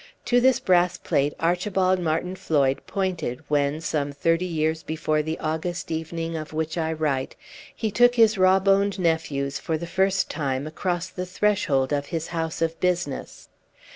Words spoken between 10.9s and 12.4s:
the threshold of his